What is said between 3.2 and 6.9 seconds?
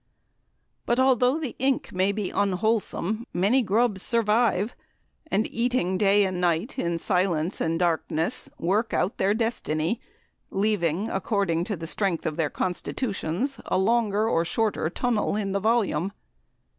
many grubs survive, and, eating day and night